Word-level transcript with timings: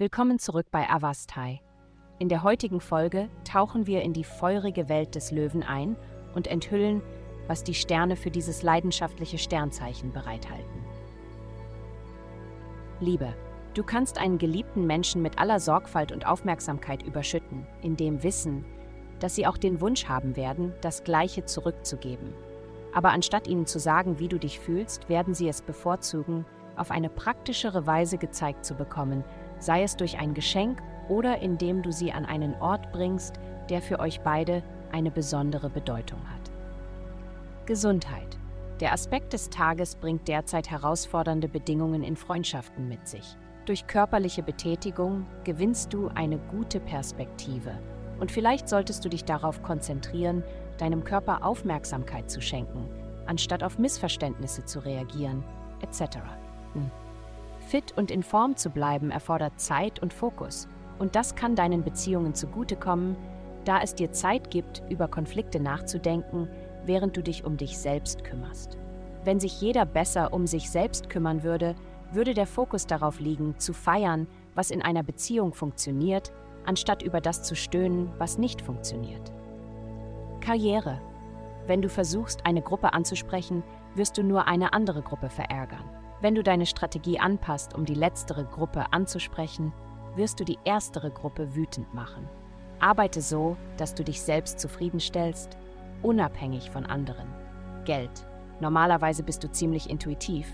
Willkommen 0.00 0.38
zurück 0.38 0.68
bei 0.70 0.88
Avastai. 0.88 1.60
In 2.18 2.30
der 2.30 2.42
heutigen 2.42 2.80
Folge 2.80 3.28
tauchen 3.44 3.86
wir 3.86 4.00
in 4.00 4.14
die 4.14 4.24
feurige 4.24 4.88
Welt 4.88 5.14
des 5.14 5.30
Löwen 5.30 5.62
ein 5.62 5.94
und 6.34 6.46
enthüllen, 6.46 7.02
was 7.48 7.64
die 7.64 7.74
Sterne 7.74 8.16
für 8.16 8.30
dieses 8.30 8.62
leidenschaftliche 8.62 9.36
Sternzeichen 9.36 10.10
bereithalten. 10.10 10.86
Liebe. 13.00 13.34
Du 13.74 13.82
kannst 13.82 14.16
einen 14.16 14.38
geliebten 14.38 14.86
Menschen 14.86 15.20
mit 15.20 15.38
aller 15.38 15.60
Sorgfalt 15.60 16.12
und 16.12 16.26
Aufmerksamkeit 16.26 17.02
überschütten, 17.02 17.66
in 17.82 17.98
dem 17.98 18.22
Wissen, 18.22 18.64
dass 19.18 19.34
sie 19.34 19.46
auch 19.46 19.58
den 19.58 19.82
Wunsch 19.82 20.06
haben 20.06 20.34
werden, 20.34 20.72
das 20.80 21.04
Gleiche 21.04 21.44
zurückzugeben. 21.44 22.32
Aber 22.94 23.10
anstatt 23.10 23.46
ihnen 23.46 23.66
zu 23.66 23.78
sagen, 23.78 24.18
wie 24.18 24.28
du 24.28 24.38
dich 24.38 24.60
fühlst, 24.60 25.10
werden 25.10 25.34
sie 25.34 25.46
es 25.46 25.60
bevorzugen, 25.60 26.46
auf 26.74 26.90
eine 26.90 27.10
praktischere 27.10 27.86
Weise 27.86 28.16
gezeigt 28.16 28.64
zu 28.64 28.74
bekommen, 28.74 29.24
sei 29.60 29.84
es 29.84 29.96
durch 29.96 30.18
ein 30.18 30.34
Geschenk 30.34 30.82
oder 31.08 31.40
indem 31.40 31.82
du 31.82 31.92
sie 31.92 32.12
an 32.12 32.24
einen 32.24 32.54
Ort 32.56 32.90
bringst, 32.92 33.34
der 33.68 33.80
für 33.80 34.00
euch 34.00 34.20
beide 34.20 34.62
eine 34.90 35.10
besondere 35.10 35.70
Bedeutung 35.70 36.18
hat. 36.28 36.50
Gesundheit. 37.66 38.38
Der 38.80 38.92
Aspekt 38.92 39.32
des 39.32 39.50
Tages 39.50 39.94
bringt 39.94 40.26
derzeit 40.26 40.70
herausfordernde 40.70 41.48
Bedingungen 41.48 42.02
in 42.02 42.16
Freundschaften 42.16 42.88
mit 42.88 43.06
sich. 43.06 43.36
Durch 43.66 43.86
körperliche 43.86 44.42
Betätigung 44.42 45.26
gewinnst 45.44 45.92
du 45.92 46.08
eine 46.08 46.38
gute 46.38 46.80
Perspektive 46.80 47.78
und 48.18 48.32
vielleicht 48.32 48.68
solltest 48.68 49.04
du 49.04 49.08
dich 49.08 49.24
darauf 49.24 49.62
konzentrieren, 49.62 50.42
deinem 50.78 51.04
Körper 51.04 51.44
Aufmerksamkeit 51.44 52.30
zu 52.30 52.40
schenken, 52.40 52.88
anstatt 53.26 53.62
auf 53.62 53.78
Missverständnisse 53.78 54.64
zu 54.64 54.80
reagieren, 54.80 55.44
etc. 55.82 56.18
Hm. 56.72 56.90
Fit 57.70 57.96
und 57.96 58.10
in 58.10 58.24
Form 58.24 58.56
zu 58.56 58.68
bleiben 58.68 59.12
erfordert 59.12 59.60
Zeit 59.60 60.02
und 60.02 60.12
Fokus, 60.12 60.66
und 60.98 61.14
das 61.14 61.36
kann 61.36 61.54
deinen 61.54 61.84
Beziehungen 61.84 62.34
zugutekommen, 62.34 63.16
da 63.64 63.80
es 63.80 63.94
dir 63.94 64.10
Zeit 64.10 64.50
gibt, 64.50 64.82
über 64.90 65.06
Konflikte 65.06 65.60
nachzudenken, 65.60 66.48
während 66.84 67.16
du 67.16 67.22
dich 67.22 67.44
um 67.44 67.56
dich 67.56 67.78
selbst 67.78 68.24
kümmerst. 68.24 68.76
Wenn 69.22 69.38
sich 69.38 69.60
jeder 69.60 69.86
besser 69.86 70.32
um 70.32 70.48
sich 70.48 70.68
selbst 70.68 71.10
kümmern 71.10 71.44
würde, 71.44 71.76
würde 72.10 72.34
der 72.34 72.48
Fokus 72.48 72.88
darauf 72.88 73.20
liegen, 73.20 73.56
zu 73.58 73.72
feiern, 73.72 74.26
was 74.56 74.72
in 74.72 74.82
einer 74.82 75.04
Beziehung 75.04 75.54
funktioniert, 75.54 76.32
anstatt 76.66 77.02
über 77.02 77.20
das 77.20 77.44
zu 77.44 77.54
stöhnen, 77.54 78.10
was 78.18 78.36
nicht 78.36 78.62
funktioniert. 78.62 79.32
Karriere. 80.40 81.00
Wenn 81.68 81.82
du 81.82 81.88
versuchst, 81.88 82.44
eine 82.46 82.62
Gruppe 82.62 82.94
anzusprechen, 82.94 83.62
wirst 83.94 84.18
du 84.18 84.24
nur 84.24 84.48
eine 84.48 84.72
andere 84.72 85.02
Gruppe 85.02 85.30
verärgern. 85.30 85.88
Wenn 86.20 86.34
du 86.34 86.42
deine 86.42 86.66
Strategie 86.66 87.18
anpasst, 87.18 87.74
um 87.74 87.84
die 87.84 87.94
letztere 87.94 88.44
Gruppe 88.44 88.92
anzusprechen, 88.92 89.72
wirst 90.16 90.38
du 90.38 90.44
die 90.44 90.58
erstere 90.64 91.10
Gruppe 91.10 91.54
wütend 91.54 91.94
machen. 91.94 92.28
Arbeite 92.78 93.22
so, 93.22 93.56
dass 93.76 93.94
du 93.94 94.04
dich 94.04 94.20
selbst 94.20 94.60
zufriedenstellst, 94.60 95.56
unabhängig 96.02 96.70
von 96.70 96.84
anderen. 96.84 97.28
Geld. 97.84 98.26
Normalerweise 98.60 99.22
bist 99.22 99.42
du 99.44 99.50
ziemlich 99.50 99.88
intuitiv, 99.88 100.46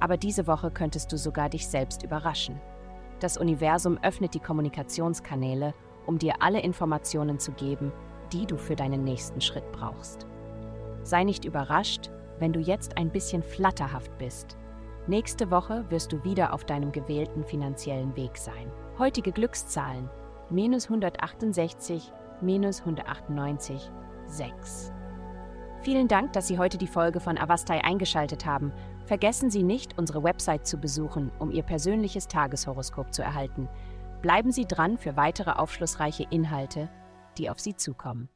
aber 0.00 0.16
diese 0.16 0.46
Woche 0.46 0.70
könntest 0.70 1.10
du 1.12 1.16
sogar 1.16 1.48
dich 1.48 1.66
selbst 1.66 2.02
überraschen. 2.02 2.60
Das 3.20 3.38
Universum 3.38 3.98
öffnet 4.02 4.34
die 4.34 4.40
Kommunikationskanäle, 4.40 5.74
um 6.06 6.18
dir 6.18 6.34
alle 6.40 6.60
Informationen 6.60 7.38
zu 7.38 7.52
geben, 7.52 7.92
die 8.32 8.46
du 8.46 8.56
für 8.56 8.76
deinen 8.76 9.04
nächsten 9.04 9.40
Schritt 9.40 9.70
brauchst. 9.72 10.26
Sei 11.02 11.24
nicht 11.24 11.44
überrascht, 11.44 12.10
wenn 12.38 12.52
du 12.52 12.60
jetzt 12.60 12.96
ein 12.96 13.10
bisschen 13.10 13.42
flatterhaft 13.42 14.16
bist. 14.18 14.56
Nächste 15.06 15.50
Woche 15.50 15.84
wirst 15.90 16.12
du 16.12 16.22
wieder 16.24 16.52
auf 16.52 16.64
deinem 16.64 16.92
gewählten 16.92 17.44
finanziellen 17.44 18.14
Weg 18.16 18.36
sein. 18.36 18.70
Heutige 18.98 19.32
Glückszahlen 19.32 20.08
minus 20.50 20.84
168, 20.84 22.12
minus 22.40 22.80
198, 22.80 23.90
6. 24.26 24.92
Vielen 25.82 26.08
Dank, 26.08 26.32
dass 26.34 26.48
Sie 26.48 26.58
heute 26.58 26.76
die 26.76 26.86
Folge 26.86 27.20
von 27.20 27.38
Avastai 27.38 27.82
eingeschaltet 27.82 28.44
haben. 28.44 28.72
Vergessen 29.06 29.50
Sie 29.50 29.62
nicht, 29.62 29.96
unsere 29.98 30.22
Website 30.22 30.66
zu 30.66 30.76
besuchen, 30.76 31.30
um 31.38 31.50
Ihr 31.50 31.62
persönliches 31.62 32.28
Tageshoroskop 32.28 33.14
zu 33.14 33.22
erhalten. 33.22 33.68
Bleiben 34.20 34.52
Sie 34.52 34.66
dran 34.66 34.98
für 34.98 35.16
weitere 35.16 35.52
aufschlussreiche 35.52 36.26
Inhalte, 36.30 36.90
die 37.38 37.48
auf 37.48 37.58
Sie 37.58 37.74
zukommen. 37.74 38.28